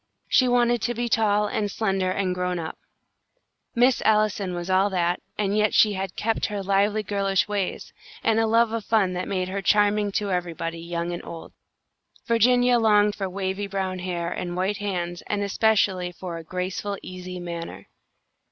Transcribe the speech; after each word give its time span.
She 0.27 0.47
wanted 0.47 0.81
to 0.81 0.95
be 0.95 1.07
tall, 1.07 1.45
and 1.45 1.69
slender, 1.69 2.09
and 2.09 2.33
grown 2.33 2.57
up; 2.57 2.79
Miss 3.75 4.01
Allison 4.01 4.55
was 4.55 4.65
that, 4.69 5.19
and 5.37 5.55
yet 5.55 5.75
she 5.75 5.93
had 5.93 6.15
kept 6.15 6.49
all 6.49 6.57
her 6.57 6.63
lively 6.63 7.03
girlish 7.03 7.47
ways, 7.47 7.93
and 8.23 8.39
a 8.39 8.47
love 8.47 8.71
of 8.71 8.83
fun 8.83 9.13
that 9.13 9.27
made 9.27 9.47
her 9.49 9.61
charming 9.61 10.11
to 10.13 10.31
everybody, 10.31 10.79
young 10.79 11.11
and 11.11 11.23
old. 11.23 11.53
Virginia 12.25 12.79
longed 12.79 13.13
for 13.13 13.29
wavy 13.29 13.67
brown 13.67 13.99
hair 13.99 14.31
and 14.31 14.55
white 14.57 14.77
hands, 14.77 15.21
and 15.27 15.43
especially 15.43 16.11
for 16.11 16.37
a 16.37 16.43
graceful, 16.43 16.97
easy 17.03 17.39
manner. 17.39 17.87